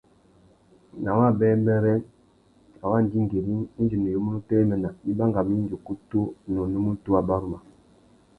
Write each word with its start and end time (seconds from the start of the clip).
Nà 1.03 1.11
wabêbêrê, 1.19 1.95
nà 2.77 2.83
wa 2.91 2.97
ndingüîring, 3.05 3.63
indi 3.79 3.95
nuyumú 3.97 4.29
nu 4.31 4.39
téréména, 4.47 4.89
i 5.09 5.11
bangamú 5.17 5.51
indi 5.59 5.73
ukutu 5.77 6.21
na 6.51 6.57
unúmútú 6.65 7.07
wá 7.15 7.21
baruma. 7.27 7.57